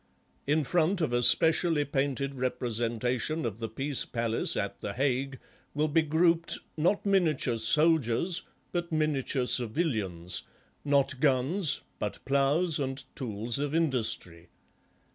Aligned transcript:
In 0.47 0.63
front 0.63 0.99
of 0.99 1.13
a 1.13 1.21
specially 1.21 1.85
painted 1.85 2.33
representation 2.33 3.45
of 3.45 3.59
the 3.59 3.69
Peace 3.69 4.03
Palace 4.03 4.57
at 4.57 4.79
The 4.81 4.93
Hague 4.93 5.37
will 5.75 5.87
be 5.89 6.01
grouped, 6.01 6.57
not 6.75 7.05
miniature 7.05 7.59
soldiers 7.59 8.41
but 8.71 8.91
miniature 8.91 9.45
civilians, 9.45 10.41
not 10.83 11.19
guns 11.19 11.81
but 11.99 12.17
ploughs 12.25 12.79
and 12.79 12.97
the 12.97 13.03
tools 13.13 13.59
of 13.59 13.75
industry 13.75 14.49